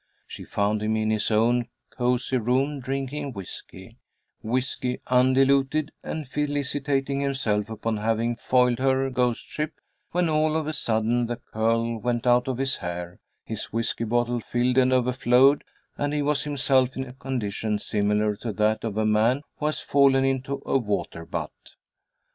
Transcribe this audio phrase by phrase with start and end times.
[0.25, 3.97] She found him in his own cosey room drinking whiskey
[4.41, 9.73] whiskey undiluted and felicitating himself upon having foiled her ghostship,
[10.09, 14.39] when all of a sudden the curl went out of his hair, his whiskey bottle
[14.39, 15.63] filled and overflowed,
[15.99, 19.81] and he was himself in a condition similar to that of a man who has
[19.81, 21.75] fallen into a water butt.